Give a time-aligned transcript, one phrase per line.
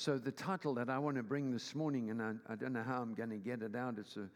[0.00, 2.84] So, the title that I want to bring this morning, and I, I don't know
[2.84, 4.28] how I'm going to get it out, it's a,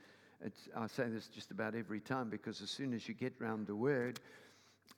[0.44, 3.68] it's, I say this just about every time because as soon as you get round
[3.68, 4.18] the word,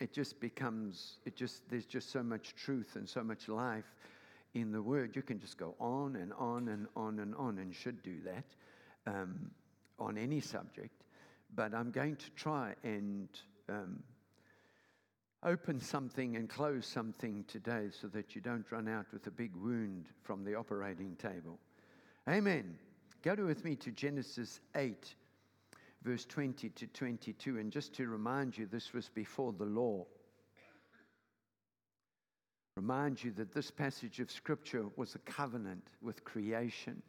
[0.01, 3.85] it just becomes, it just, there's just so much truth and so much life
[4.55, 5.15] in the word.
[5.15, 8.45] You can just go on and on and on and on, and should do that
[9.07, 9.51] um,
[9.99, 11.03] on any subject.
[11.55, 13.29] But I'm going to try and
[13.69, 14.03] um,
[15.45, 19.55] open something and close something today so that you don't run out with a big
[19.57, 21.59] wound from the operating table.
[22.29, 22.79] Amen.
[23.23, 25.15] Go to with me to Genesis 8,
[26.03, 27.59] verse 20 to 22.
[27.59, 30.07] And just to remind you, this was before the law.
[32.77, 37.03] Remind you that this passage of Scripture was a covenant with creation.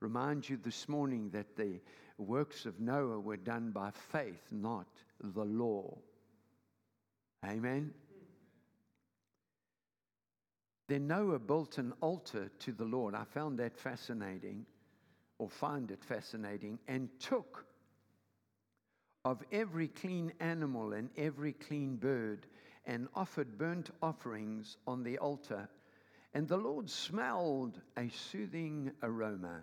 [0.00, 1.80] Remind you this morning that the
[2.18, 4.86] works of Noah were done by faith, not
[5.20, 5.96] the law.
[7.44, 7.92] Amen.
[10.88, 13.14] Then Noah built an altar to the Lord.
[13.14, 14.66] I found that fascinating,
[15.38, 17.66] or find it fascinating, and took
[19.24, 22.46] of every clean animal and every clean bird
[22.86, 25.68] and offered burnt offerings on the altar.
[26.32, 29.62] And the Lord smelled a soothing aroma.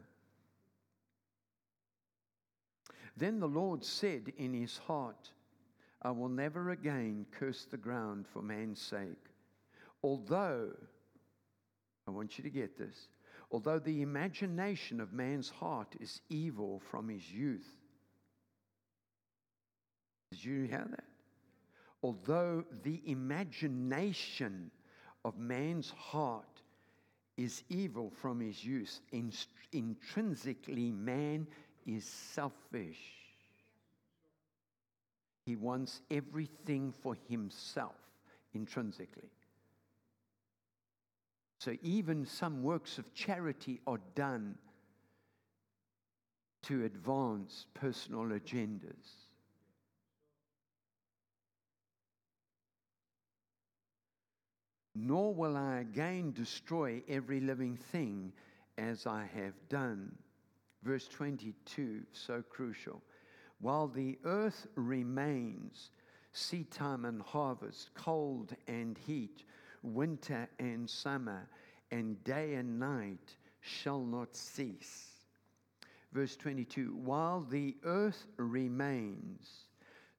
[3.16, 5.31] Then the Lord said in his heart,
[6.04, 9.30] I will never again curse the ground for man's sake.
[10.04, 10.72] Although,
[12.08, 13.08] I want you to get this,
[13.52, 17.70] although the imagination of man's heart is evil from his youth.
[20.31, 21.06] Did you hear that?
[22.02, 24.72] Although the imagination
[25.24, 26.62] of man's heart
[27.38, 29.00] is evil from his youth,
[29.72, 31.48] intrinsically man
[31.86, 33.22] is selfish.
[35.45, 37.95] He wants everything for himself
[38.53, 39.30] intrinsically.
[41.59, 44.55] So even some works of charity are done
[46.63, 49.30] to advance personal agendas.
[54.95, 58.31] Nor will I again destroy every living thing
[58.78, 60.16] as I have done.
[60.84, 63.01] Verse 22, so crucial.
[63.63, 65.91] While the earth remains,
[66.34, 69.46] seed time and harvest, cold and heat,
[69.81, 71.47] winter and summer,
[71.90, 75.12] and day and night shall not cease.
[76.12, 79.68] Verse 22 While the earth remains,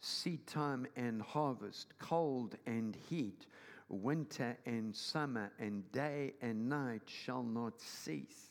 [0.00, 3.44] seed time and harvest, cold and heat,
[3.90, 8.48] winter and summer, and day and night shall not cease.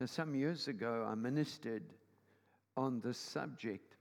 [0.00, 1.94] Now, some years ago, I ministered
[2.76, 3.96] on this subject.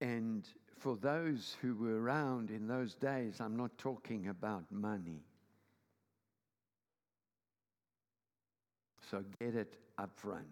[0.00, 0.46] And
[0.78, 5.22] for those who were around in those days, I'm not talking about money.
[9.10, 10.46] So get it up front.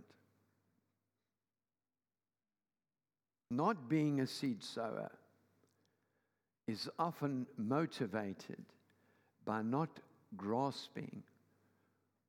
[3.50, 5.10] Not being a seed sower
[6.68, 8.64] is often motivated
[9.44, 9.88] by not
[10.36, 11.24] grasping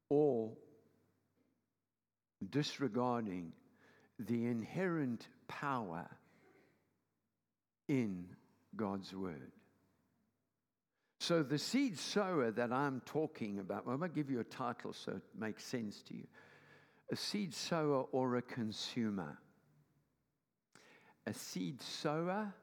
[0.10, 0.50] or
[2.50, 3.54] disregarding
[4.20, 6.08] the inherent power
[7.88, 8.26] in
[8.76, 9.52] God's Word.
[11.20, 14.44] So, the seed sower that I'm talking about, well, I'm going to give you a
[14.44, 16.26] title so it makes sense to you
[17.12, 19.38] a seed sower or a consumer.
[21.28, 22.54] A seed sower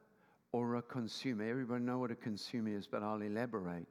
[0.51, 1.47] or a consumer.
[1.47, 3.87] Everybody know what a consumer is, but I'll elaborate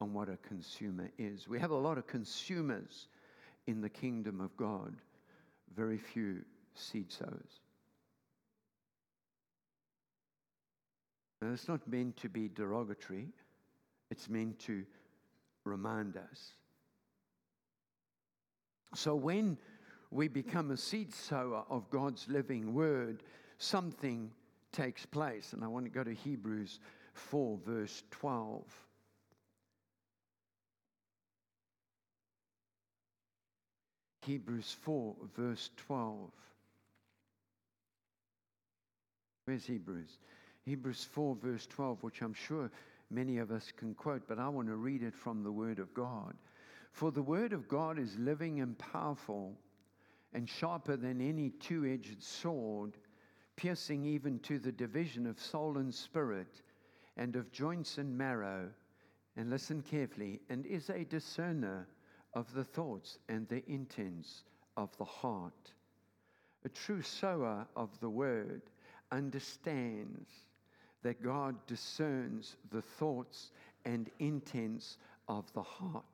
[0.00, 1.48] on what a consumer is.
[1.48, 3.06] We have a lot of consumers
[3.66, 4.96] in the kingdom of God
[5.74, 6.42] very few
[6.74, 7.60] seed sowers.
[11.40, 13.28] Now, it's not meant to be derogatory,
[14.10, 14.84] it's meant to
[15.64, 16.52] remind us.
[18.94, 19.58] So, when
[20.10, 23.22] we become a seed sower of God's living word,
[23.58, 24.30] something
[24.70, 25.52] takes place.
[25.52, 26.78] And I want to go to Hebrews
[27.14, 28.62] 4, verse 12.
[34.24, 36.30] Hebrews 4, verse 12.
[39.44, 40.18] Where's Hebrews?
[40.64, 42.70] Hebrews 4, verse 12, which I'm sure
[43.10, 45.92] many of us can quote, but I want to read it from the Word of
[45.92, 46.34] God.
[46.92, 49.56] For the Word of God is living and powerful
[50.32, 52.96] and sharper than any two edged sword,
[53.56, 56.62] piercing even to the division of soul and spirit,
[57.16, 58.68] and of joints and marrow.
[59.36, 61.88] And listen carefully, and is a discerner
[62.34, 64.42] of the thoughts and the intents
[64.76, 65.72] of the heart.
[66.64, 68.62] A true sower of the word
[69.10, 70.30] understands
[71.02, 73.50] that God discerns the thoughts
[73.84, 74.98] and intents
[75.28, 76.04] of the heart.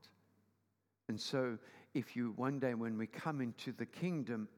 [1.09, 1.59] And so,
[1.95, 4.49] if you one day, when we come into the kingdom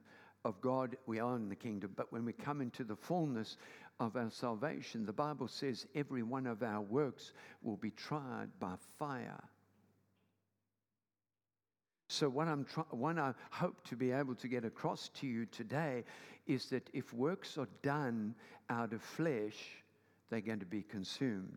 [0.45, 3.57] of God, we are in the kingdom, but when we come into the fullness
[3.99, 7.33] of our salvation, the Bible says every one of our works
[7.63, 9.43] will be tried by fire.
[12.11, 15.47] So, what, I'm try- what I hope to be able to get across to you
[15.47, 16.03] today
[16.49, 18.35] is that if works are done
[18.69, 19.55] out of flesh,
[20.29, 21.57] they're going to be consumed.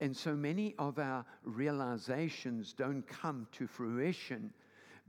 [0.00, 4.50] And so many of our realizations don't come to fruition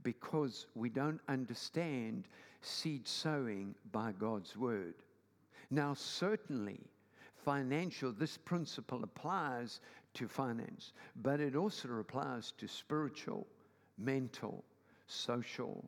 [0.02, 2.28] because we don't understand
[2.60, 4.96] seed sowing by God's word.
[5.70, 6.80] Now, certainly,
[7.42, 9.80] financial, this principle applies
[10.14, 10.92] to finance,
[11.22, 13.46] but it also applies to spiritual,
[13.98, 14.64] mental,
[15.06, 15.84] social,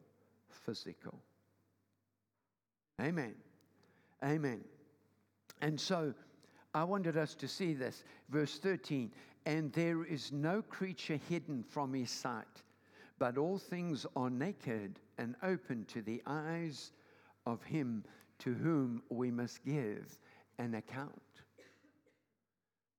[0.48, 1.18] physical.
[3.00, 3.34] Amen.
[4.22, 4.60] Amen.
[5.60, 6.14] And so
[6.74, 8.04] I wanted us to see this.
[8.28, 9.10] Verse 13
[9.46, 12.62] And there is no creature hidden from his sight,
[13.18, 16.92] but all things are naked and open to the eyes
[17.46, 18.04] of him
[18.40, 20.18] to whom we must give
[20.58, 21.22] an account.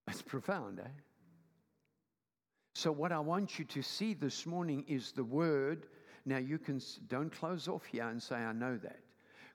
[0.06, 0.88] That's profound, eh?
[2.74, 5.88] So, what I want you to see this morning is the word.
[6.26, 9.00] Now, you can don't close off here and say, I know that.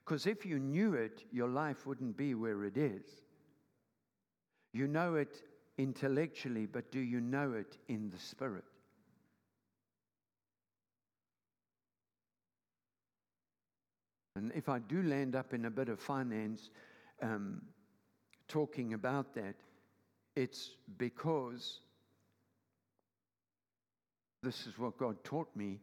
[0.05, 3.05] Because if you knew it, your life wouldn't be where it is.
[4.73, 5.43] You know it
[5.77, 8.63] intellectually, but do you know it in the spirit?
[14.35, 16.69] And if I do land up in a bit of finance
[17.21, 17.61] um,
[18.47, 19.55] talking about that,
[20.35, 21.81] it's because
[24.41, 25.79] this is what God taught me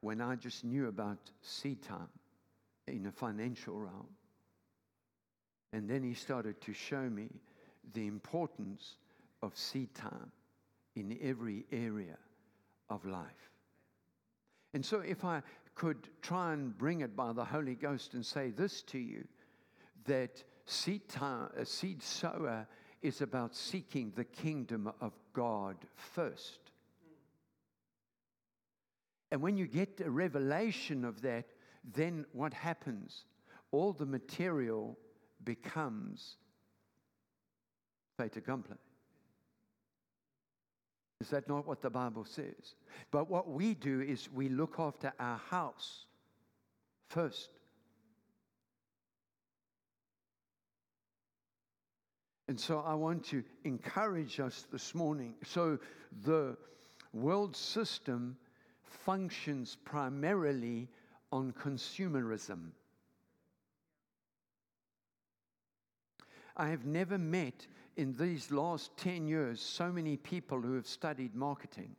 [0.00, 2.08] when I just knew about seed time
[2.86, 4.08] in a financial realm.
[5.72, 7.28] And then He started to show me
[7.94, 8.96] the importance
[9.42, 10.32] of seed time
[10.96, 12.18] in every area
[12.88, 13.50] of life.
[14.74, 15.42] And so, if I
[15.74, 19.26] could try and bring it by the Holy Ghost and say this to you
[20.04, 22.66] that seed, time, a seed sower
[23.02, 26.69] is about seeking the kingdom of God first.
[29.30, 31.46] And when you get a revelation of that,
[31.94, 33.24] then what happens?
[33.70, 34.98] All the material
[35.44, 36.36] becomes
[38.16, 38.76] fait accompli.
[41.20, 42.74] Is that not what the Bible says?
[43.10, 46.06] But what we do is we look after our house
[47.08, 47.50] first.
[52.48, 55.34] And so I want to encourage us this morning.
[55.44, 55.78] So
[56.24, 56.56] the
[57.12, 58.36] world system
[58.90, 60.88] functions primarily
[61.32, 62.70] on consumerism.
[66.56, 67.66] I have never met
[67.96, 71.96] in these last 10 years so many people who have studied marketing.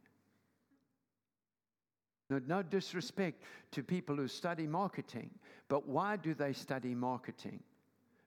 [2.29, 5.31] No, no disrespect to people who study marketing,
[5.67, 7.61] but why do they study marketing?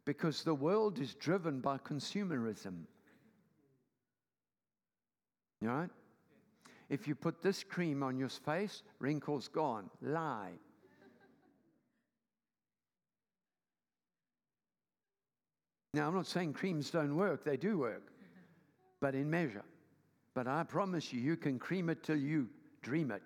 [0.05, 2.85] Because the world is driven by consumerism.
[5.61, 5.89] Know?
[6.91, 9.91] If you put this cream on your face, wrinkles gone.
[10.03, 10.53] Lie.
[15.95, 18.03] Now, I'm not saying creams don't work, they do work,
[19.01, 19.65] but in measure.
[20.35, 22.49] But I promise you, you can cream it till you
[22.83, 23.23] dream it.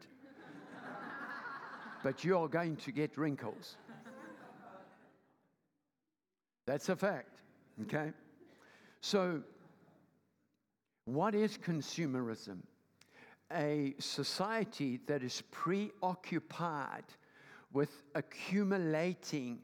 [2.03, 3.77] but you're going to get wrinkles.
[6.67, 7.41] That's a fact,
[7.85, 8.13] okay?
[9.01, 9.43] So,
[11.07, 12.59] what is consumerism?
[13.53, 17.05] A society that is preoccupied
[17.73, 19.61] with accumulating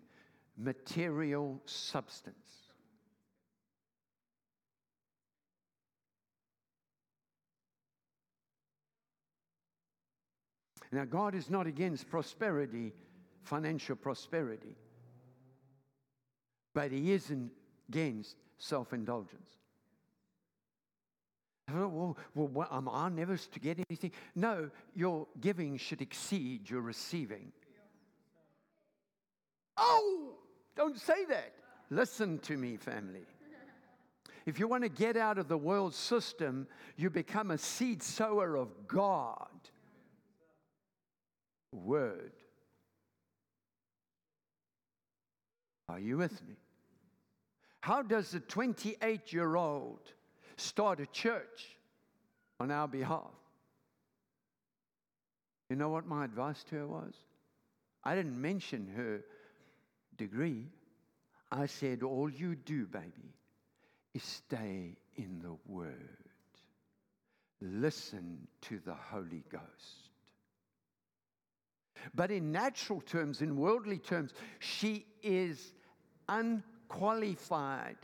[0.56, 2.64] material substance.
[10.94, 12.92] Now, God is not against prosperity,
[13.42, 14.76] financial prosperity,
[16.72, 17.50] but He isn't
[17.88, 19.50] against self indulgence.
[21.72, 24.12] Oh, well, well, am I never to get anything?
[24.34, 27.52] No, your giving should exceed your receiving.
[29.76, 30.34] Oh,
[30.76, 31.52] don't say that.
[31.90, 33.22] Listen to me, family.
[34.46, 36.66] If you want to get out of the world system,
[36.96, 39.48] you become a seed sower of God
[41.74, 42.32] word.
[45.88, 46.56] Are you with me?
[47.80, 50.00] How does a 28 year old
[50.56, 51.76] start a church
[52.60, 53.30] on our behalf?
[55.70, 57.14] You know what my advice to her was?
[58.04, 59.24] I didn't mention her
[60.16, 60.66] degree.
[61.50, 63.34] I said, All you do, baby,
[64.12, 66.18] is stay in the Word.
[67.60, 70.10] listen to the Holy Ghost.
[72.14, 75.72] But in natural terms, in worldly terms, she is
[76.28, 77.96] unqualified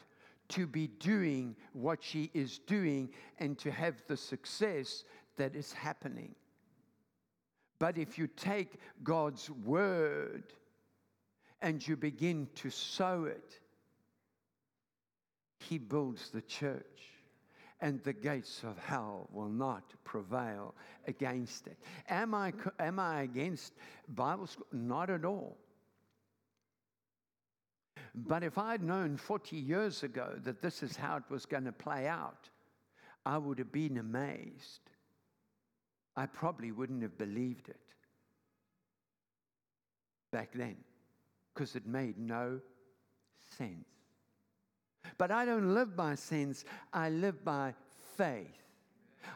[0.50, 5.04] to be doing what she is doing and to have the success
[5.36, 6.34] that is happening.
[7.78, 10.44] But if you take God's word
[11.62, 13.58] and you begin to sow it,
[15.60, 16.84] He builds the church
[17.80, 20.74] and the gates of hell will not prevail
[21.06, 21.78] against it.
[22.08, 23.72] Am I, am I against
[24.08, 24.66] Bible school?
[24.72, 25.56] Not at all.
[28.14, 31.72] But if I'd known 40 years ago that this is how it was going to
[31.72, 32.48] play out,
[33.24, 34.80] I would have been amazed.
[36.16, 37.80] I probably wouldn't have believed it
[40.32, 40.76] back then
[41.54, 42.60] because it made no
[43.56, 43.86] sense.
[45.18, 47.74] But I don't live by sense, I live by
[48.16, 48.56] faith.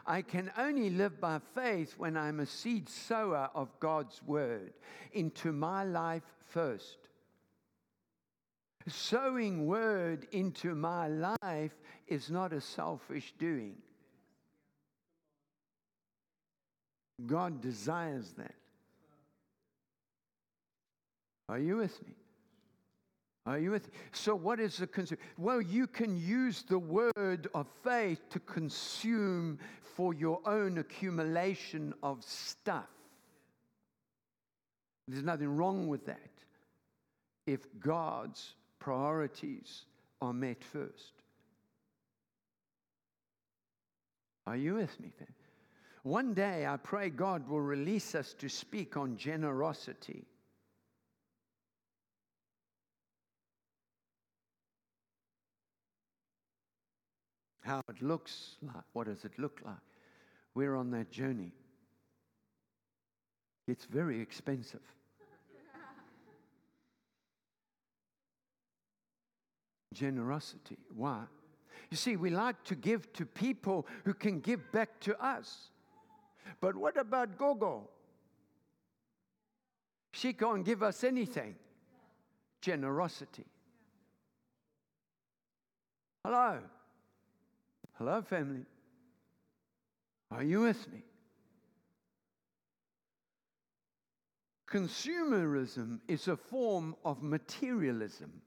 [0.05, 4.73] I can only live by faith when I'm a seed sower of God's word
[5.13, 6.97] into my life first.
[8.87, 11.73] Sowing word into my life
[12.07, 13.75] is not a selfish doing.
[17.25, 18.53] God desires that.
[21.49, 22.13] Are you with me?
[23.47, 23.93] Are you with me?
[24.11, 25.19] So, what is the consume?
[25.37, 29.59] Well, you can use the word of faith to consume
[29.95, 32.89] for your own accumulation of stuff.
[35.07, 36.19] There's nothing wrong with that
[37.45, 39.85] if God's priorities
[40.21, 41.13] are met first.
[44.47, 45.11] Are you with me?
[45.17, 45.33] Then?
[46.03, 50.25] One day I pray God will release us to speak on generosity.
[57.65, 58.83] how it looks like.
[58.93, 59.75] What does it look like?
[60.53, 61.51] We're on that journey.
[63.67, 64.81] It's very expensive.
[69.95, 70.77] Generosity.
[70.93, 71.23] Why?
[71.89, 75.69] You see, we like to give to people who can give back to us.
[76.59, 77.89] But what about Gogo?
[80.11, 81.55] She can't give us anything.
[82.61, 83.45] Generosity.
[86.23, 86.59] Hello.
[87.97, 88.65] Hello, family.
[90.31, 91.03] Are you with me?
[94.67, 98.41] Consumerism is a form of materialism.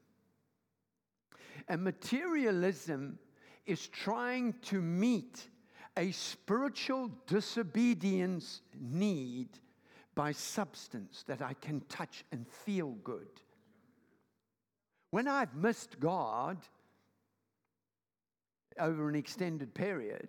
[1.69, 3.19] And materialism
[3.67, 5.49] is trying to meet
[5.97, 9.49] a spiritual disobedience need
[10.15, 13.29] by substance that I can touch and feel good.
[15.11, 16.59] When I've missed God,
[18.79, 20.29] over an extended period,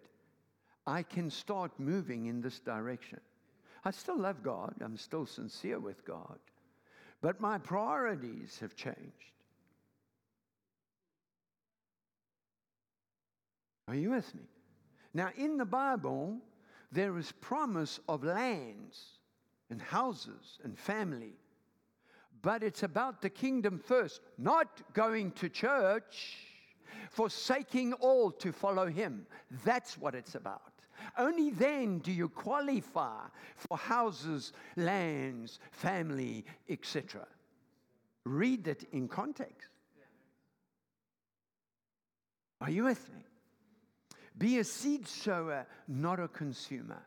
[0.87, 3.19] I can start moving in this direction.
[3.85, 6.39] I still love God, I'm still sincere with God,
[7.21, 9.33] but my priorities have changed.
[13.89, 14.43] Are you with me?
[15.15, 16.37] Now, in the Bible,
[16.91, 19.17] there is promise of lands
[19.71, 21.33] and houses and family,
[22.43, 26.37] but it's about the kingdom first, not going to church
[27.09, 29.25] forsaking all to follow him.
[29.65, 30.61] That's what it's about.
[31.17, 33.23] Only then do you qualify
[33.55, 37.25] for houses, lands, family, etc.
[38.23, 39.69] Read it in context.
[42.61, 43.23] Are you with me?
[44.39, 47.03] Be a seed sower, not a consumer.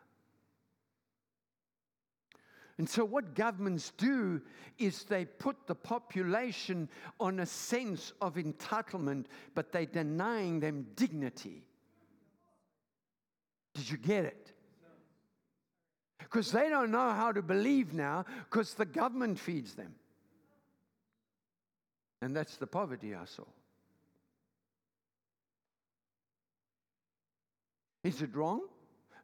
[2.78, 4.40] And so, what governments do
[4.78, 6.88] is they put the population
[7.20, 11.64] on a sense of entitlement, but they're denying them dignity.
[13.74, 14.52] Did you get it?
[16.18, 19.94] Because they don't know how to believe now because the government feeds them.
[22.20, 23.44] And that's the poverty I saw.
[28.04, 28.62] Is it wrong?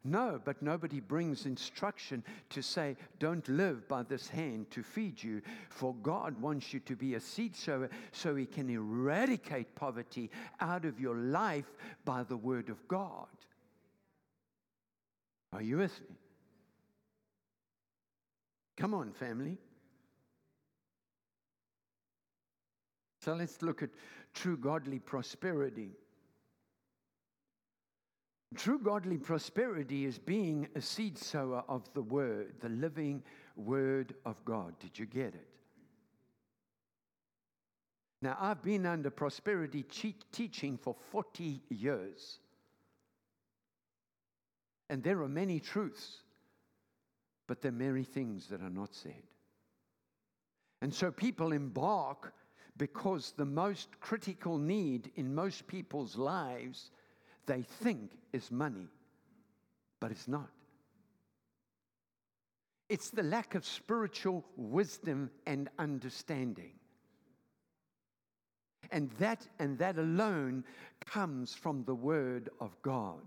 [0.05, 5.43] No, but nobody brings instruction to say, don't live by this hand to feed you,
[5.71, 10.31] for God wants you to be a seed sower so He can eradicate poverty
[10.61, 11.67] out of your life
[12.05, 13.27] by the Word of God.
[15.53, 16.17] Are you with me?
[18.77, 19.59] Come on, family.
[23.21, 23.91] So let's look at
[24.33, 25.91] true godly prosperity.
[28.57, 33.23] True godly prosperity is being a seed sower of the Word, the living
[33.57, 34.79] Word of God.
[34.81, 35.49] Did you get it?
[38.21, 39.85] Now, I've been under prosperity
[40.33, 42.41] teaching for 40 years.
[44.91, 46.23] And there are many truths,
[47.47, 49.23] but there are many things that are not said.
[50.81, 52.33] And so people embark
[52.77, 56.91] because the most critical need in most people's lives
[57.49, 58.87] they think is money,
[60.01, 60.51] but it's not.
[62.89, 66.73] It's the lack of spiritual wisdom and understanding.
[68.91, 70.65] And that and that alone
[71.05, 73.27] comes from the word of God.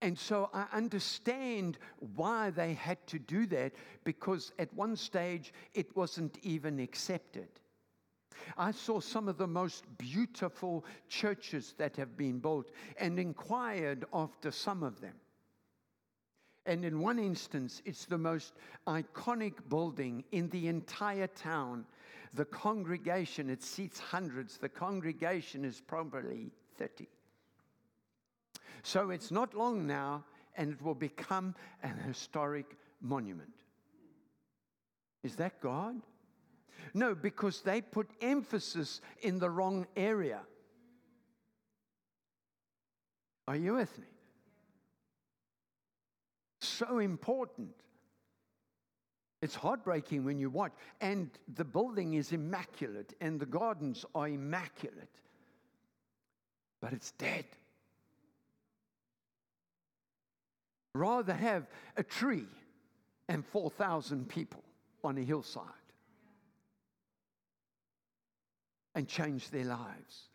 [0.00, 1.78] And so I understand
[2.14, 3.72] why they had to do that
[4.04, 7.48] because at one stage it wasn't even accepted.
[8.56, 14.50] I saw some of the most beautiful churches that have been built and inquired after
[14.50, 15.14] some of them.
[16.66, 18.54] And in one instance, it's the most
[18.88, 21.86] iconic building in the entire town.
[22.34, 27.06] The congregation, it seats hundreds, the congregation is probably 30.
[28.82, 30.24] So it's not long now,
[30.56, 33.52] and it will become an historic monument.
[35.22, 35.96] Is that God?
[36.94, 40.40] No, because they put emphasis in the wrong area.
[43.48, 44.06] Are you with me?
[46.60, 47.70] So important.
[49.42, 50.72] It's heartbreaking when you watch.
[51.00, 55.20] And the building is immaculate, and the gardens are immaculate.
[56.80, 57.44] But it's dead.
[60.94, 62.48] Rather have a tree
[63.28, 64.64] and 4,000 people
[65.04, 65.62] on a hillside
[68.96, 70.30] and change their lives.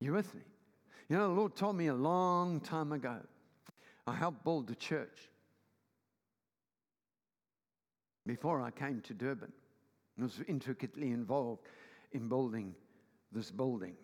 [0.00, 0.42] You with me?
[1.08, 3.18] You know, the Lord told me a long time ago,
[4.04, 5.30] I helped build the church
[8.26, 9.52] before I came to Durban.
[10.18, 11.62] I was intricately involved
[12.10, 12.74] in building
[13.30, 13.94] this building.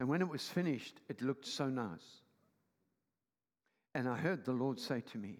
[0.00, 2.22] And when it was finished, it looked so nice.
[3.94, 5.36] And I heard the Lord say to me,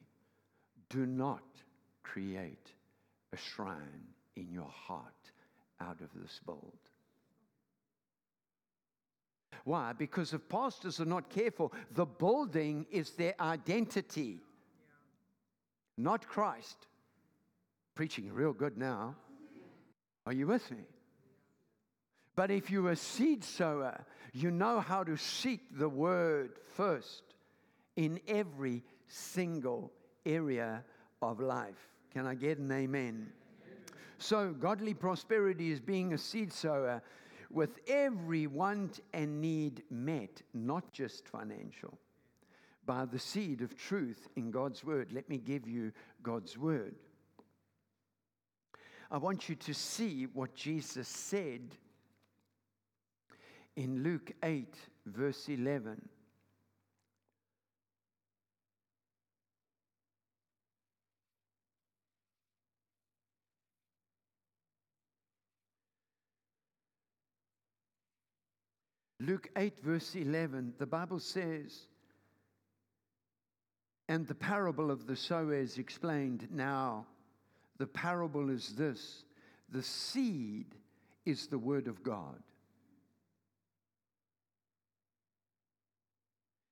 [0.91, 1.43] Do not
[2.03, 2.75] create
[3.33, 5.33] a shrine in your heart
[5.81, 6.73] out of this build.
[9.65, 9.93] Why?
[9.93, 14.41] Because if pastors are not careful, the building is their identity,
[15.97, 16.87] not Christ.
[17.95, 19.17] Preaching real good now.
[20.25, 20.85] Are you with me?
[22.37, 27.23] But if you're a seed sower, you know how to seek the word first
[27.97, 29.93] in every single
[30.25, 30.85] area
[31.21, 31.89] of life.
[32.13, 33.29] Can I get an amen?
[34.19, 37.03] So, godly prosperity is being a seed sower
[37.51, 41.99] with every want and need met, not just financial,
[42.87, 45.13] by the seed of truth in God's word.
[45.13, 45.93] Let me give you
[46.23, 46.95] God's word.
[49.11, 51.77] I want you to see what Jesus said
[53.75, 54.75] in Luke 8,
[55.07, 56.01] verse 11.
[69.21, 71.79] Luke 8, verse 11, the Bible says,
[74.09, 77.07] and the parable of the sower is explained now.
[77.79, 79.25] The parable is this
[79.69, 80.75] the seed
[81.25, 82.43] is the word of God.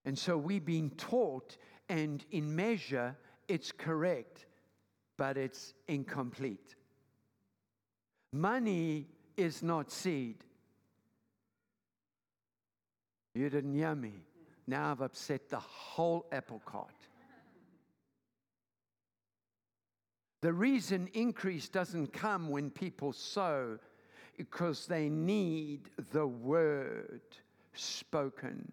[0.05, 1.59] And so we've been taught,
[1.89, 3.15] and in measure,
[3.47, 4.47] it's correct,
[5.17, 6.75] but it's incomplete.
[8.33, 9.07] Money
[9.37, 10.45] is not seed.
[13.35, 14.13] You didn't hear me.
[14.67, 16.95] Now I've upset the whole apple cart.
[20.41, 23.79] The reason increase doesn't come when people sow
[24.37, 27.23] because they need the word
[27.73, 28.67] spoken.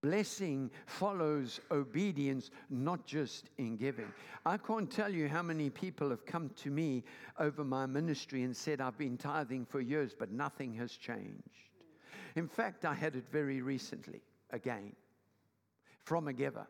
[0.00, 4.06] Blessing follows obedience, not just in giving.
[4.46, 7.02] I can't tell you how many people have come to me
[7.38, 11.42] over my ministry and said, I've been tithing for years, but nothing has changed.
[12.36, 14.92] In fact, I had it very recently again
[16.04, 16.66] from a giver.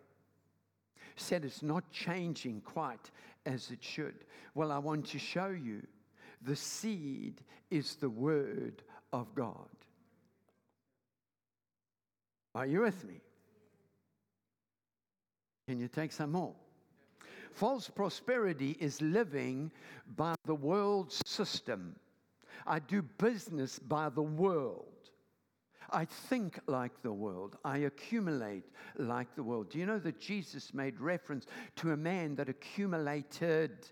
[1.16, 3.10] Said it's not changing quite
[3.44, 4.24] as it should.
[4.54, 5.86] Well, I want to show you
[6.42, 9.68] the seed is the word of God.
[12.54, 13.20] Are you with me?
[15.68, 16.54] Can you take some more?
[17.52, 19.70] False prosperity is living
[20.16, 21.96] by the world's system.
[22.66, 24.86] I do business by the world.
[25.90, 27.56] I think like the world.
[27.64, 28.64] I accumulate
[28.96, 29.70] like the world.
[29.70, 33.88] Do you know that Jesus made reference to a man that accumulated?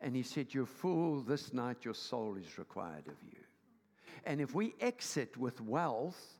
[0.00, 3.38] And he said, You're fool, this night your soul is required of you.
[4.24, 6.39] And if we exit with wealth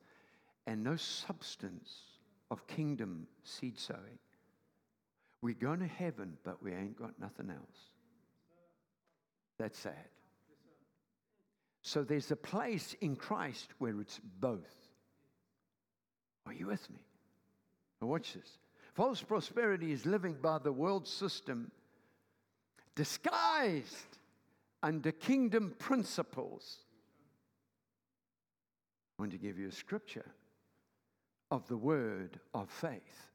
[0.67, 1.93] and no substance
[2.51, 4.19] of kingdom seed sowing,
[5.43, 7.91] we're going to heaven, but we ain't got nothing else.
[9.59, 9.95] That's sad.
[11.83, 14.75] So there's a place in Christ where it's both.
[16.47, 17.01] Are you with me?
[18.01, 18.59] Now, watch this.
[18.95, 21.71] False prosperity is living by the world system
[22.97, 24.19] disguised
[24.83, 26.79] under kingdom principles.
[29.19, 30.27] I want to give you a scripture
[31.51, 33.31] of the word of faith.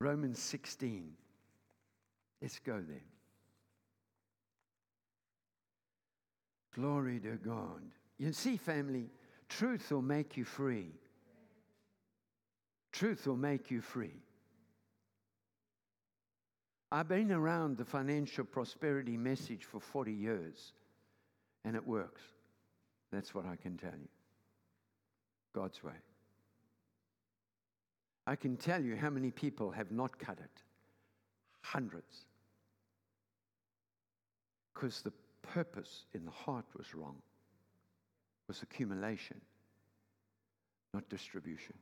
[0.00, 1.12] Romans 16.
[2.42, 3.00] Let's go there.
[6.74, 7.82] Glory to God.
[8.18, 9.10] You see, family,
[9.48, 10.90] truth will make you free.
[12.92, 14.22] Truth will make you free.
[16.96, 20.72] I've been around the financial prosperity message for 40 years,
[21.62, 22.22] and it works.
[23.12, 24.08] That's what I can tell you.
[25.54, 25.92] God's way.
[28.26, 30.62] I can tell you how many people have not cut it.
[31.60, 32.24] Hundreds.
[34.72, 37.16] Because the purpose in the heart was wrong.
[37.18, 39.42] It was accumulation,
[40.94, 41.74] not distribution.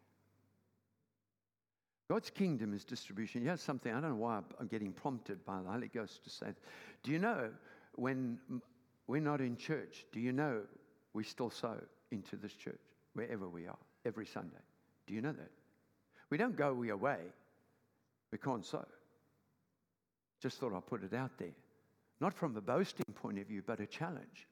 [2.08, 3.42] God's kingdom is distribution.
[3.42, 6.46] Here's something, I don't know why I'm getting prompted by the Holy Ghost to say.
[7.02, 7.50] Do you know
[7.94, 8.38] when
[9.06, 10.60] we're not in church, do you know
[11.14, 11.76] we still sow
[12.10, 12.80] into this church
[13.14, 14.62] wherever we are every Sunday?
[15.06, 15.50] Do you know that?
[16.30, 17.18] We don't go we away.
[18.32, 18.84] We can't sow.
[20.40, 21.54] Just thought I'd put it out there.
[22.20, 24.46] Not from a boasting point of view, but a challenge.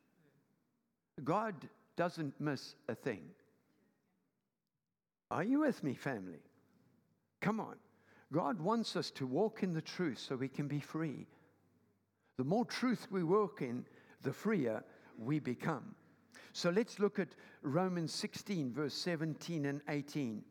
[1.22, 1.54] God
[1.96, 3.22] doesn't miss a thing.
[5.30, 6.40] Are you with me, family?
[7.42, 7.76] Come on.
[8.32, 11.26] God wants us to walk in the truth so we can be free.
[12.38, 13.84] The more truth we walk in,
[14.22, 14.82] the freer
[15.18, 15.94] we become.
[16.54, 20.42] So let's look at Romans 16, verse 17 and 18.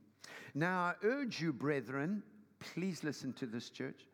[0.54, 2.22] Now I urge you, brethren,
[2.60, 4.06] please listen to this, church.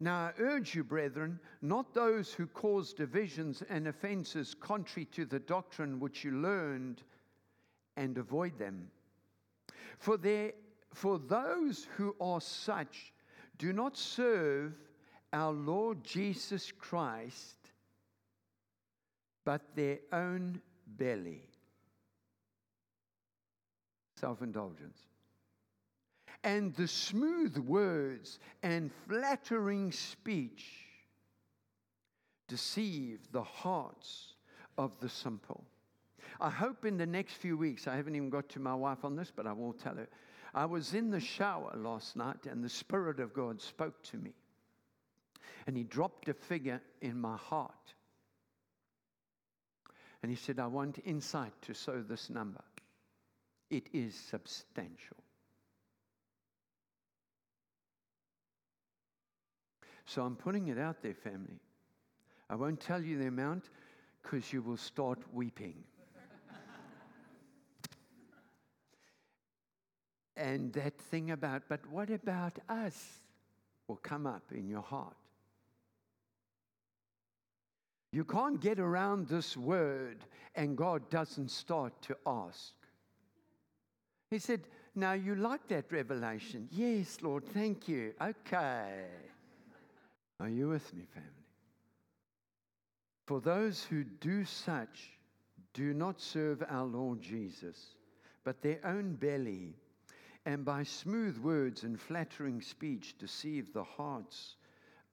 [0.00, 5.40] Now I urge you, brethren, not those who cause divisions and offenses contrary to the
[5.40, 7.02] doctrine which you learned,
[7.96, 8.88] and avoid them.
[9.98, 10.52] For, there,
[10.94, 13.12] for those who are such
[13.58, 14.72] do not serve
[15.32, 17.56] our Lord Jesus Christ,
[19.44, 21.42] but their own belly.
[24.16, 24.98] Self indulgence
[26.44, 30.66] and the smooth words and flattering speech
[32.46, 34.34] deceive the hearts
[34.76, 35.64] of the simple.
[36.40, 39.16] I hope in the next few weeks, I haven't even got to my wife on
[39.16, 40.08] this, but I will tell her.
[40.54, 44.32] I was in the shower last night and the Spirit of God spoke to me.
[45.66, 47.94] And He dropped a figure in my heart.
[50.22, 52.62] And He said, I want Incite to sow this number.
[53.70, 55.16] It is substantial.
[60.06, 61.60] So I'm putting it out there, family.
[62.48, 63.70] I won't tell you the amount
[64.22, 65.82] because you will start weeping.
[70.36, 73.20] And that thing about, but what about us,
[73.88, 75.16] will come up in your heart.
[78.12, 82.74] You can't get around this word and God doesn't start to ask.
[84.30, 84.62] He said,
[84.94, 86.68] Now you like that revelation?
[86.70, 88.14] Yes, Lord, thank you.
[88.20, 89.04] Okay.
[90.40, 91.28] Are you with me, family?
[93.26, 95.10] For those who do such
[95.72, 97.96] do not serve our Lord Jesus,
[98.44, 99.74] but their own belly,
[100.46, 104.56] and by smooth words and flattering speech deceive the hearts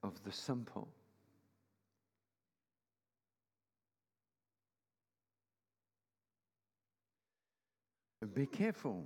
[0.04, 0.88] of the simple.
[8.34, 9.06] Be careful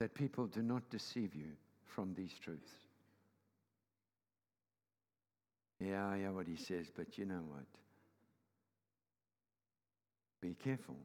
[0.00, 1.50] that people do not deceive you
[1.86, 2.72] from these truths.
[5.80, 7.64] Yeah, I yeah, what he says, but you know what?
[10.40, 10.96] Be careful.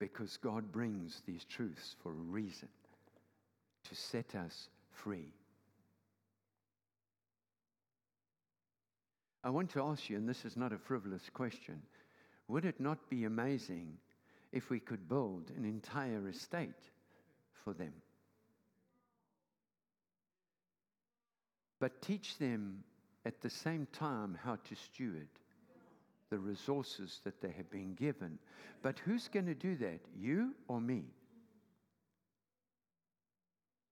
[0.00, 2.68] Because God brings these truths for a reason
[3.88, 5.32] to set us free.
[9.44, 11.80] I want to ask you, and this is not a frivolous question,
[12.48, 13.98] would it not be amazing
[14.52, 16.90] if we could build an entire estate
[17.64, 17.92] for them?
[21.78, 22.84] But teach them
[23.24, 25.28] at the same time how to steward
[26.30, 28.38] the resources that they have been given.
[28.82, 31.04] But who's going to do that, you or me?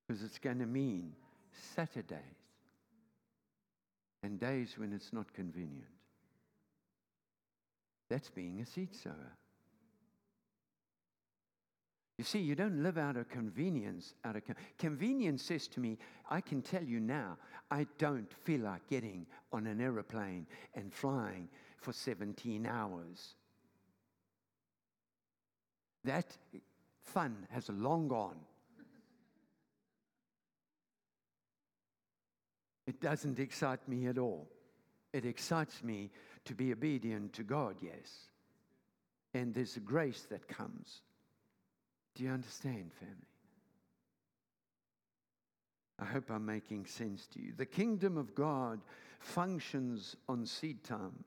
[0.06, 1.12] Because it's going to mean
[1.74, 2.18] Saturdays,
[4.22, 5.84] and days when it's not convenient.
[8.08, 9.36] That's being a seed sower.
[12.16, 14.14] You see, you don't live out of convenience.
[14.24, 15.98] Out of con- convenience says to me,
[16.28, 17.36] I can tell you now,
[17.70, 21.48] I don't feel like getting on an aeroplane and flying
[21.78, 23.34] for 17 hours.
[26.04, 26.36] That
[27.02, 28.38] fun has long gone.
[32.86, 34.48] It doesn't excite me at all.
[35.12, 36.10] It excites me
[36.46, 38.28] to be obedient to God, yes.
[39.34, 41.02] And there's a grace that comes.
[42.14, 43.14] Do you understand, family?
[45.98, 47.52] I hope I'm making sense to you.
[47.56, 48.80] The kingdom of God
[49.20, 51.24] functions on seed time.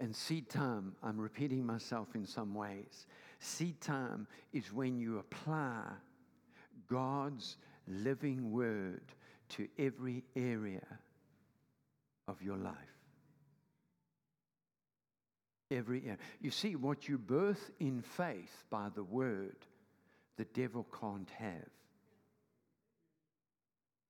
[0.00, 3.06] And seed time, I'm repeating myself in some ways.
[3.40, 5.82] Seed time is when you apply
[6.88, 7.56] God's
[7.86, 9.02] living word
[9.50, 10.86] to every area
[12.28, 12.74] of your life.
[15.70, 16.18] Every area.
[16.40, 19.56] You see, what you birth in faith by the word,
[20.36, 21.68] the devil can't have.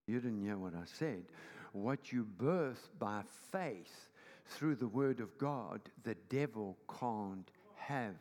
[0.06, 1.24] You didn't hear what I said.
[1.72, 3.22] What you birth by
[3.52, 4.07] faith
[4.48, 8.14] through the word of God, the devil can't have.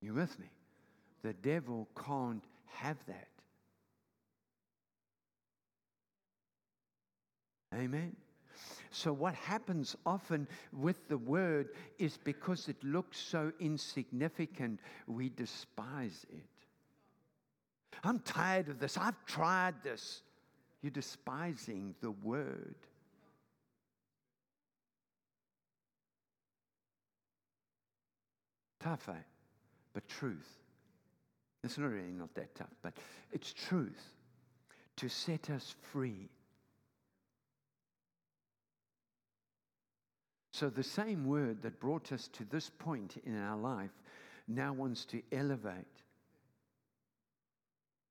[0.00, 0.46] You with me?
[1.22, 3.28] The devil can't have that.
[7.74, 8.16] Amen.
[8.90, 16.26] So, what happens often with the word is because it looks so insignificant, we despise
[16.30, 16.42] it.
[18.02, 18.96] I'm tired of this.
[18.96, 20.22] I've tried this.
[20.82, 22.74] You're despising the word.
[28.80, 29.22] Tough, eh?
[29.92, 30.58] But truth.
[31.62, 32.94] It's not really not that tough, but
[33.32, 34.14] it's truth
[34.96, 36.30] to set us free.
[40.52, 44.02] So, the same word that brought us to this point in our life
[44.48, 46.02] now wants to elevate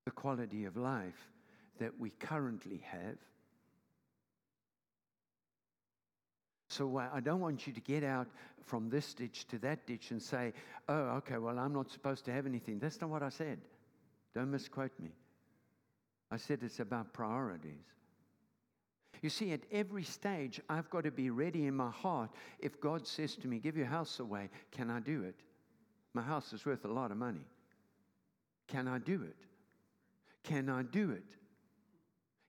[0.04, 1.28] the quality of life
[1.80, 3.16] that we currently have.
[6.68, 8.28] So I don't want you to get out
[8.64, 10.52] from this ditch to that ditch and say,
[10.88, 12.78] oh, okay, well, I'm not supposed to have anything.
[12.78, 13.58] That's not what I said.
[14.34, 15.10] Don't misquote me.
[16.30, 17.82] I said it's about priorities.
[19.20, 22.30] You see, at every stage, I've got to be ready in my heart.
[22.60, 25.34] If God says to me, Give your house away, can I do it?
[26.14, 27.46] My house is worth a lot of money.
[28.68, 29.36] Can I do it?
[30.44, 31.24] Can I do it?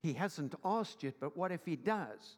[0.02, 2.38] He hasn't asked yet, but what if he does?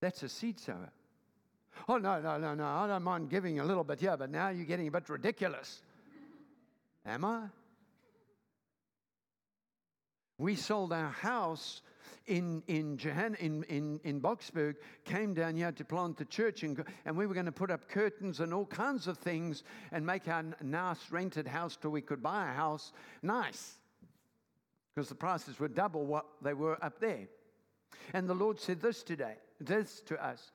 [0.00, 0.92] That's a seed sower.
[1.88, 2.64] Oh, no, no, no, no.
[2.64, 5.82] I don't mind giving a little bit here, but now you're getting a bit ridiculous.
[7.04, 7.46] Am I?
[10.38, 11.82] We sold our house
[12.30, 16.82] in, in, Johann, in, in, in Boksburg, came down here to plant the church, and,
[17.04, 20.28] and we were going to put up curtains and all kinds of things and make
[20.28, 23.78] our nice rented house till we could buy a house nice.
[24.94, 27.26] Because the prices were double what they were up there.
[28.14, 30.52] And the Lord said this today this to us.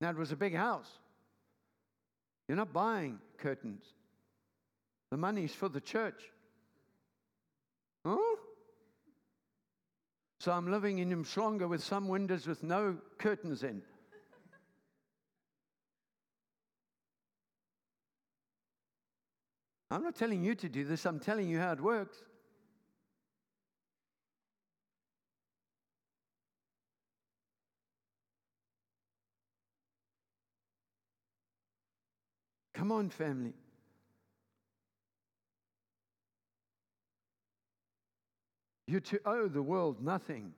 [0.00, 0.90] Now, it was a big house.
[2.48, 3.84] You're not buying curtains,
[5.10, 6.22] the money's for the church.
[8.04, 8.36] Huh?
[10.46, 13.82] So I'm living in Umhlanga with some windows with no curtains in.
[19.90, 22.18] I'm not telling you to do this, I'm telling you how it works.
[32.72, 33.52] Come on, family.
[38.86, 40.52] You're to owe the world nothing.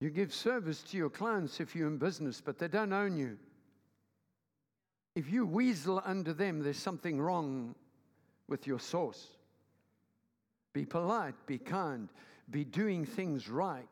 [0.00, 3.38] You give service to your clients if you're in business, but they don't own you.
[5.14, 7.74] If you weasel under them, there's something wrong
[8.48, 9.26] with your source.
[10.74, 12.08] Be polite, be kind,
[12.50, 13.88] be doing things right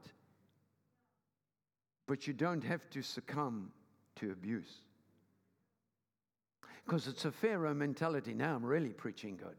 [2.06, 3.70] but you don't have to succumb
[4.16, 4.80] to abuse.
[6.84, 8.34] Because it's a Pharaoh mentality.
[8.34, 9.56] Now I'm really preaching good.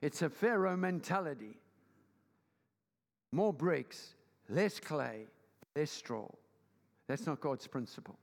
[0.00, 1.58] It's a Pharaoh mentality.
[3.32, 4.14] More bricks,
[4.48, 5.26] less clay,
[5.74, 6.28] less straw.
[7.08, 8.18] That's not God's principle.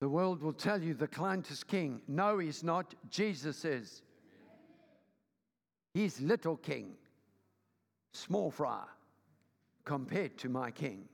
[0.00, 2.02] The world will tell you the client is king.
[2.06, 2.94] No, he's not.
[3.08, 4.02] Jesus is.
[5.94, 6.92] He's little king,
[8.12, 8.84] small fry
[9.84, 11.08] compared to my king.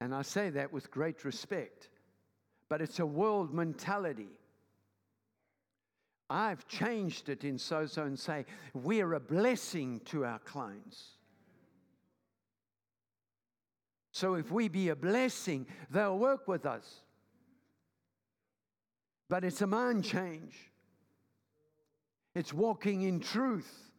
[0.00, 1.88] And I say that with great respect,
[2.68, 4.30] but it's a world mentality.
[6.30, 11.16] I've changed it in so so and say, we're a blessing to our clients.
[14.12, 17.02] So if we be a blessing, they'll work with us.
[19.28, 20.54] But it's a mind change,
[22.34, 23.89] it's walking in truth.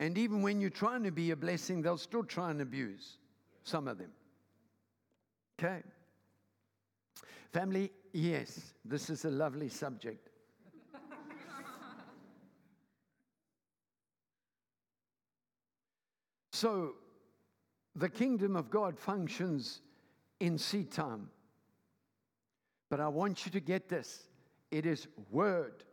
[0.00, 3.18] And even when you're trying to be a blessing, they'll still try and abuse
[3.64, 4.10] some of them.
[5.58, 5.82] Okay.
[7.52, 10.30] Family, yes, this is a lovely subject.
[16.52, 16.94] so,
[17.94, 19.82] the kingdom of God functions
[20.40, 21.28] in seed time.
[22.88, 24.28] But I want you to get this
[24.70, 25.84] it is word.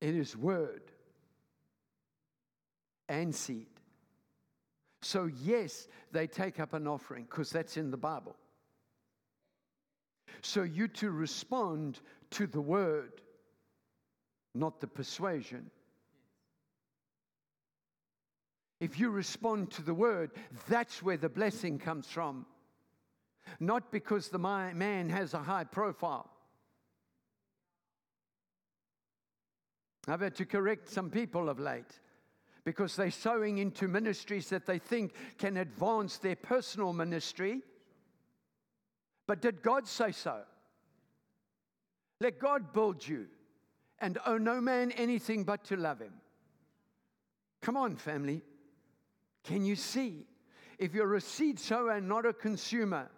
[0.00, 0.82] It is word
[3.08, 3.66] and seed.
[5.02, 8.36] So, yes, they take up an offering because that's in the Bible.
[10.42, 13.12] So, you to respond to the word,
[14.54, 15.70] not the persuasion.
[18.78, 20.30] If you respond to the word,
[20.68, 22.46] that's where the blessing comes from.
[23.58, 26.30] Not because the man has a high profile.
[30.08, 32.00] I've had to correct some people of late
[32.64, 37.62] because they're sowing into ministries that they think can advance their personal ministry.
[39.26, 40.40] But did God say so?
[42.20, 43.26] Let God build you
[43.98, 46.12] and owe no man anything but to love him.
[47.62, 48.42] Come on, family.
[49.44, 50.26] Can you see?
[50.78, 53.10] If you're a seed sower and not a consumer,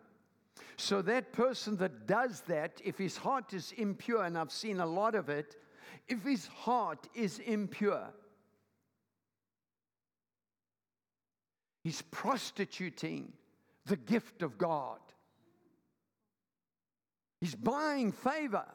[0.77, 4.87] so that person that does that, if his heart is impure, and I've seen a
[4.87, 5.57] lot of it,
[6.09, 8.12] if his heart is impure,
[11.85, 13.33] he's prostituting
[13.87, 14.99] the gift of God.
[17.41, 18.67] He's buying favor.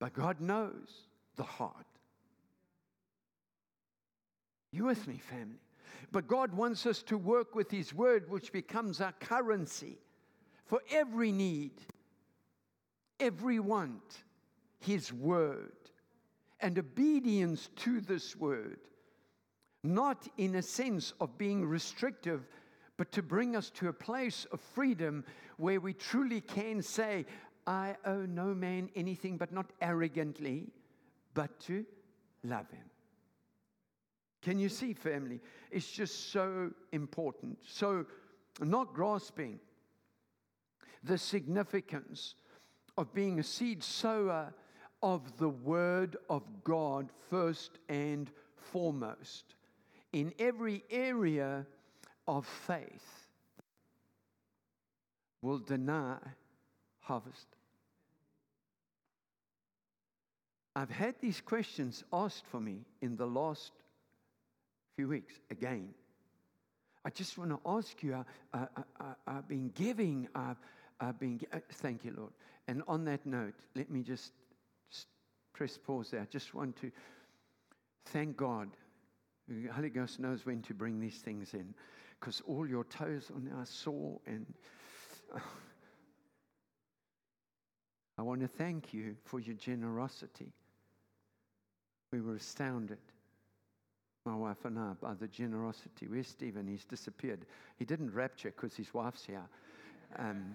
[0.00, 1.86] But God knows the heart.
[4.72, 5.60] You with me, family?
[6.10, 9.98] But God wants us to work with His Word, which becomes our currency
[10.64, 11.72] for every need,
[13.20, 14.24] every want,
[14.80, 15.72] His Word
[16.60, 18.78] and obedience to this Word.
[19.82, 22.46] Not in a sense of being restrictive,
[22.96, 25.24] but to bring us to a place of freedom
[25.56, 27.24] where we truly can say,
[27.66, 30.66] I owe no man anything, but not arrogantly,
[31.34, 31.86] but to
[32.44, 32.90] love him.
[34.42, 35.40] Can you see, family?
[35.70, 37.58] It's just so important.
[37.66, 38.06] So,
[38.60, 39.60] not grasping
[41.02, 42.34] the significance
[42.96, 44.52] of being a seed sower
[45.02, 48.30] of the Word of God first and
[48.72, 49.54] foremost
[50.12, 51.66] in every area
[52.26, 53.28] of faith
[55.42, 56.16] will deny
[57.00, 57.46] harvest.
[60.76, 63.72] I've had these questions asked for me in the last
[64.96, 65.90] few weeks again.
[67.04, 70.58] I just want to ask you uh, uh, uh, I, have been giving, I've,
[71.00, 72.32] I've been, uh, thank you, Lord.
[72.68, 74.32] And on that note, let me just
[75.52, 76.20] press pause there.
[76.20, 76.90] I just want to
[78.06, 78.68] thank God.
[79.48, 81.74] The Holy Ghost knows when to bring these things in
[82.18, 84.46] because all your toes are now sore and.
[88.18, 90.52] I want to thank you for your generosity.
[92.12, 92.98] We were astounded
[94.26, 96.06] my wife and I, by the generosity.
[96.06, 96.66] Where's Stephen?
[96.66, 97.46] He's disappeared.
[97.78, 99.48] He didn't rapture because his wife's here.
[100.18, 100.54] Um,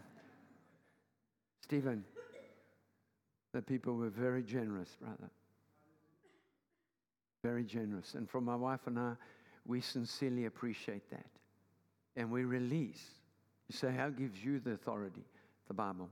[1.62, 2.04] Stephen,
[3.56, 5.32] the people were very generous, brother.
[7.42, 8.14] Very generous.
[8.14, 9.14] And from my wife and I,
[9.66, 11.28] we sincerely appreciate that.
[12.18, 13.02] And we release.
[13.70, 15.24] You say, How gives you the authority?
[15.70, 16.10] The Bible.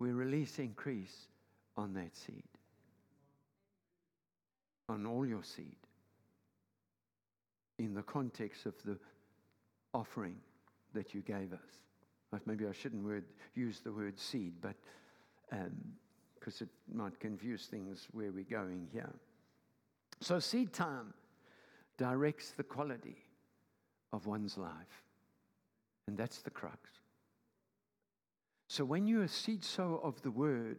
[0.00, 1.28] We release increase
[1.76, 2.42] on that seed,
[4.88, 5.76] on all your seed
[7.78, 8.98] in the context of the
[9.94, 10.36] offering
[10.94, 12.40] that you gave us.
[12.44, 13.24] Maybe I shouldn't word,
[13.54, 14.74] use the word seed, but
[15.52, 15.70] um,
[16.42, 19.12] because it might confuse things where we're going here.
[20.20, 21.14] So, seed time
[21.98, 23.16] directs the quality
[24.12, 25.04] of one's life,
[26.08, 26.90] and that's the crux.
[28.68, 30.78] So, when you're a seed sower of the word,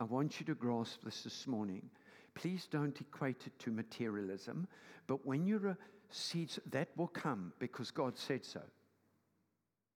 [0.00, 1.88] I want you to grasp this this morning.
[2.34, 4.68] Please don't equate it to materialism,
[5.06, 5.78] but when you're a
[6.10, 8.60] seed, that will come because God said so.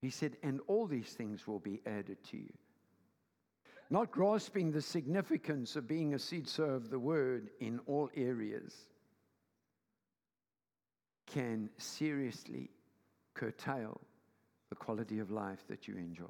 [0.01, 2.53] He said, and all these things will be added to you.
[3.89, 8.75] Not grasping the significance of being a seed sower of the word in all areas
[11.25, 12.69] can seriously
[13.33, 13.99] curtail
[14.69, 16.25] the quality of life that you enjoy.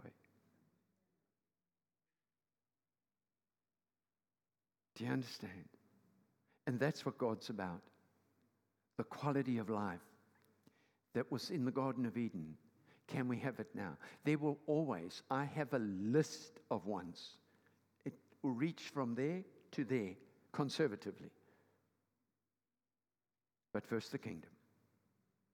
[4.95, 5.69] Do you understand?
[6.67, 7.81] And that's what God's about
[8.97, 9.99] the quality of life
[11.13, 12.55] that was in the Garden of Eden.
[13.07, 13.97] Can we have it now?
[14.25, 17.37] There will always, I have a list of ones.
[18.41, 20.11] Will reach from there to there
[20.51, 21.31] conservatively.
[23.73, 24.49] But first, the kingdom.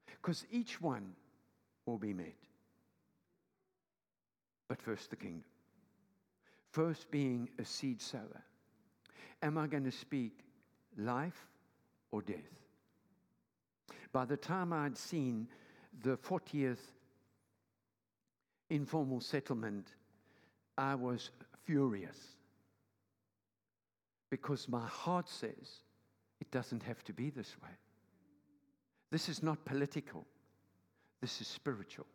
[0.06, 1.14] Because each one
[1.86, 2.36] will be met.
[4.68, 5.44] But first, the kingdom.
[6.72, 8.44] First, being a seed sower.
[9.42, 10.40] Am I going to speak
[10.98, 11.48] life
[12.12, 12.38] or death?
[14.12, 15.48] By the time I'd seen
[16.04, 16.80] the 40th
[18.70, 19.90] informal settlement,
[20.78, 21.32] I was
[21.66, 22.35] furious
[24.30, 25.82] because my heart says
[26.42, 27.70] it doesn't have to be this way.
[29.12, 30.26] This is not political,
[31.22, 32.08] this is spiritual.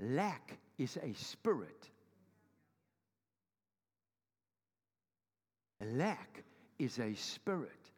[0.00, 1.88] Lack is a spirit.
[5.80, 6.42] Lack
[6.78, 7.90] is a spirit.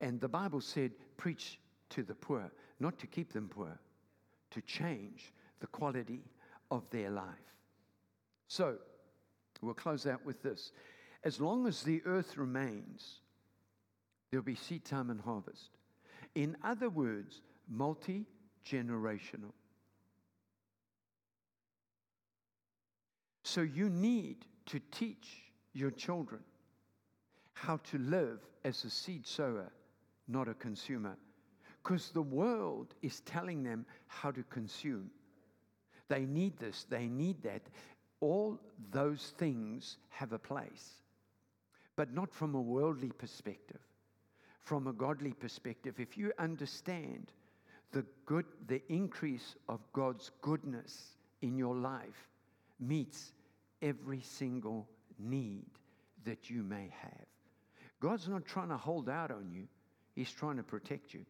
[0.00, 1.58] And the Bible said, preach
[1.90, 3.78] to the poor, not to keep them poor,
[4.50, 6.22] to change the quality
[6.70, 7.26] of their life.
[8.48, 8.76] So,
[9.62, 10.72] we'll close out with this.
[11.24, 13.20] As long as the earth remains,
[14.30, 15.70] there'll be seed time and harvest.
[16.34, 18.26] In other words, multi
[18.64, 19.52] generational.
[23.44, 25.42] So, you need to teach
[25.72, 26.40] your children
[27.54, 29.72] how to live as a seed sower,
[30.28, 31.16] not a consumer.
[31.82, 35.10] Because the world is telling them how to consume.
[36.08, 37.62] They need this, they need that.
[38.20, 38.58] All
[38.92, 40.94] those things have a place,
[41.96, 43.80] but not from a worldly perspective,
[44.60, 45.98] from a godly perspective.
[45.98, 47.32] If you understand
[47.92, 52.28] the good, the increase of God's goodness in your life
[52.78, 53.32] meets
[53.82, 54.86] every single
[55.18, 55.66] need
[56.24, 57.26] that you may have.
[58.00, 59.66] God's not trying to hold out on you,
[60.14, 61.24] He's trying to protect you.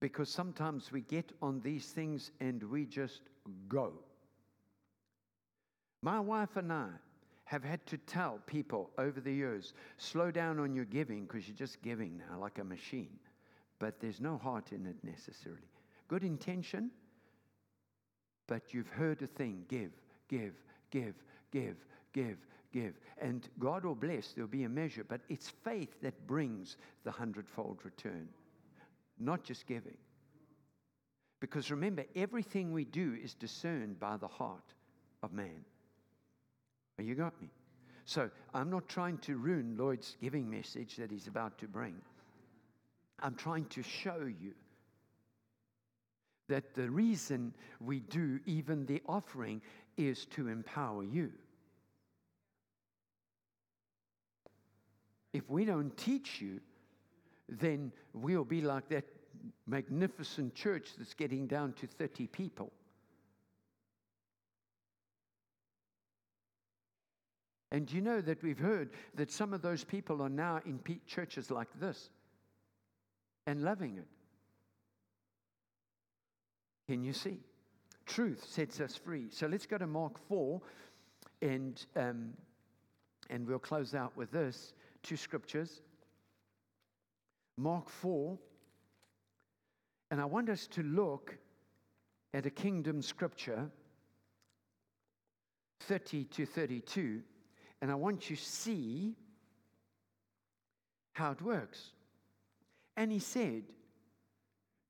[0.00, 3.20] Because sometimes we get on these things and we just
[3.68, 3.92] go.
[6.02, 6.88] My wife and I
[7.44, 11.56] have had to tell people over the years slow down on your giving because you're
[11.56, 13.18] just giving now like a machine.
[13.78, 15.68] But there's no heart in it necessarily.
[16.08, 16.90] Good intention,
[18.46, 19.92] but you've heard a thing give,
[20.28, 20.54] give,
[20.90, 21.14] give,
[21.50, 21.76] give,
[22.12, 22.38] give,
[22.72, 22.94] give.
[23.20, 27.78] And God will bless, there'll be a measure, but it's faith that brings the hundredfold
[27.84, 28.28] return,
[29.18, 29.96] not just giving.
[31.40, 34.74] Because remember, everything we do is discerned by the heart
[35.22, 35.64] of man.
[36.98, 37.48] You got me?
[38.04, 41.94] So I'm not trying to ruin Lloyd's giving message that he's about to bring.
[43.20, 44.54] I'm trying to show you
[46.48, 49.60] that the reason we do even the offering
[49.96, 51.30] is to empower you.
[55.32, 56.60] If we don't teach you,
[57.48, 59.04] then we'll be like that
[59.66, 62.72] magnificent church that's getting down to 30 people.
[67.70, 71.50] And you know that we've heard that some of those people are now in churches
[71.50, 72.10] like this
[73.46, 74.06] and loving it.
[76.88, 77.40] Can you see?
[78.06, 79.28] Truth sets us free.
[79.30, 80.60] So let's go to Mark 4
[81.42, 82.30] and, um,
[83.28, 85.82] and we'll close out with this two scriptures.
[87.58, 88.38] Mark 4,
[90.10, 91.36] and I want us to look
[92.32, 93.70] at a kingdom scripture
[95.80, 97.20] 30 to 32,
[97.80, 99.14] and I want you to see
[101.12, 101.90] how it works.
[102.96, 103.64] And he said,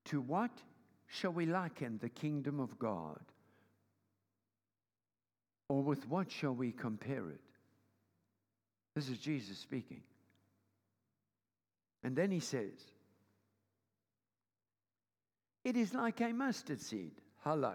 [0.07, 0.51] To what
[1.07, 3.21] shall we liken the kingdom of God?
[5.69, 7.41] Or with what shall we compare it?
[8.95, 10.03] This is Jesus speaking.
[12.03, 12.73] And then he says,
[15.65, 17.13] It is like a mustard seed.
[17.45, 17.75] Hello.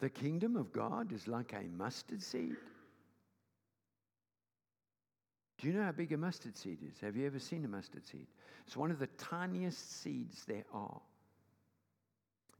[0.00, 2.56] The kingdom of God is like a mustard seed.
[5.58, 6.98] Do you know how big a mustard seed is?
[7.00, 8.26] Have you ever seen a mustard seed?
[8.66, 11.00] It's one of the tiniest seeds there are.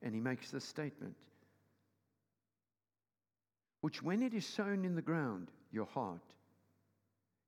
[0.03, 1.15] And he makes this statement
[3.81, 6.21] which, when it is sown in the ground, your heart,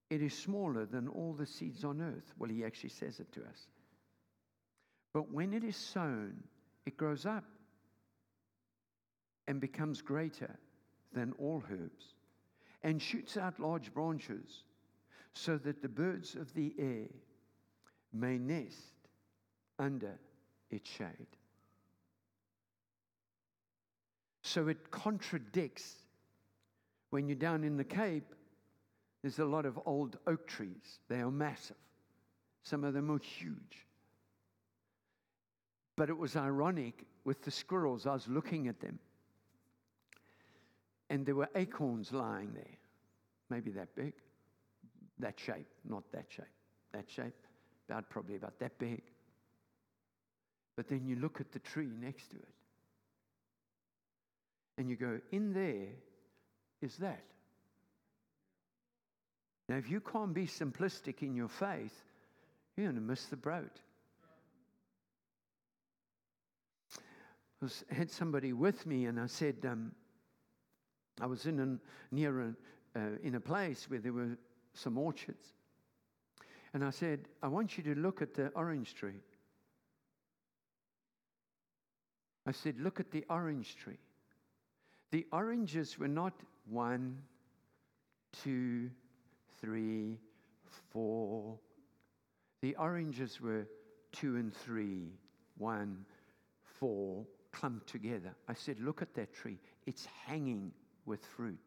[0.09, 2.32] it is smaller than all the seeds on earth.
[2.38, 3.66] Well, he actually says it to us.
[5.12, 6.43] But when it is sown,
[6.86, 7.45] it grows up
[9.49, 10.59] and becomes greater
[11.12, 12.14] than all herbs
[12.82, 14.64] and shoots out large branches
[15.34, 17.09] so that the birds of the air
[18.12, 19.09] may nest
[19.78, 20.18] under
[20.70, 21.36] its shade.
[24.43, 25.97] So it contradicts
[27.11, 28.34] when you're down in the Cape,
[29.22, 30.99] there's a lot of old oak trees.
[31.09, 31.76] They are massive,
[32.64, 33.86] some of them are huge.
[35.97, 38.99] But it was ironic with the squirrels, I was looking at them,
[41.12, 42.78] and there were acorns lying there,
[43.50, 44.14] maybe that big,
[45.18, 46.46] that shape, not that shape,
[46.92, 47.34] that shape,
[47.86, 49.02] about probably about that big.
[50.74, 52.48] But then you look at the tree next to it,
[54.78, 55.88] and you go, in there
[56.80, 57.24] is that.
[59.68, 61.92] Now, if you can't be simplistic in your faith,
[62.74, 63.80] you're going to miss the boat.
[67.62, 69.92] I had somebody with me, and I said, um,
[71.20, 72.54] I was in an, near a,
[72.96, 74.36] uh, in a place where there were
[74.74, 75.54] some orchards.
[76.74, 79.20] And I said, I want you to look at the orange tree.
[82.46, 83.98] I said, Look at the orange tree.
[85.10, 86.32] The oranges were not
[86.68, 87.18] one,
[88.42, 88.90] two,
[89.60, 90.18] three,
[90.90, 91.58] four.
[92.62, 93.66] The oranges were
[94.12, 95.12] two and three,
[95.58, 96.04] one,
[96.62, 98.34] four, clumped together.
[98.48, 99.58] I said, Look at that tree.
[99.86, 100.72] It's hanging
[101.07, 101.66] with fruit.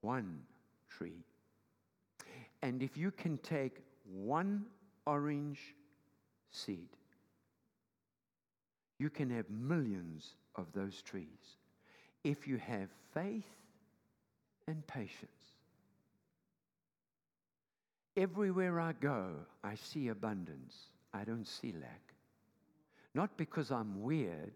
[0.00, 0.40] One
[0.88, 1.24] tree.
[2.62, 3.78] And if you can take
[4.12, 4.66] one
[5.06, 5.74] orange
[6.50, 6.88] seed,
[8.98, 11.56] you can have millions of those trees
[12.24, 13.46] if you have faith
[14.66, 15.30] and patience.
[18.16, 19.30] Everywhere I go,
[19.62, 20.76] I see abundance.
[21.14, 22.02] I don't see lack.
[23.14, 24.52] Not because I'm weird,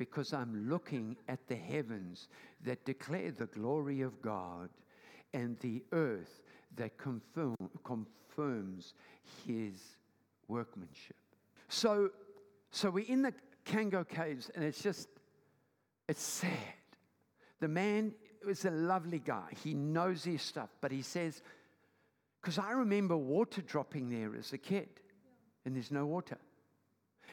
[0.00, 2.28] because I'm looking at the heavens
[2.64, 4.70] that declare the glory of God
[5.34, 6.40] and the earth
[6.76, 8.94] that confirm, confirms
[9.46, 9.74] his
[10.48, 11.18] workmanship.
[11.68, 12.08] So,
[12.70, 13.34] so we're in the
[13.66, 15.06] Cango Caves, and it's just,
[16.08, 16.48] it's sad.
[17.60, 18.14] The man
[18.48, 19.48] is a lovely guy.
[19.62, 21.42] He knows his stuff, but he says,
[22.40, 24.88] because I remember water dropping there as a kid,
[25.66, 26.38] and there's no water.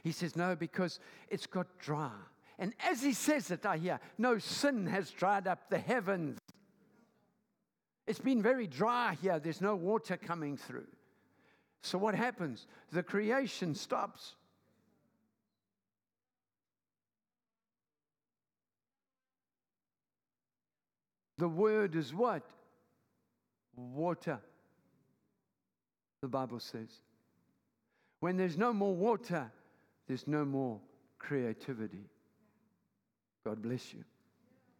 [0.03, 0.99] He says, no, because
[1.29, 2.11] it's got dry.
[2.59, 6.39] And as he says it, I hear, no sin has dried up the heavens.
[8.07, 10.87] It's been very dry here, there's no water coming through.
[11.81, 12.65] So what happens?
[12.91, 14.35] The creation stops.
[21.37, 22.43] The word is what?
[23.75, 24.39] Water.
[26.21, 26.89] The Bible says.
[28.19, 29.51] When there's no more water,
[30.07, 30.79] there's no more
[31.19, 32.09] creativity.
[33.47, 34.03] God bless you.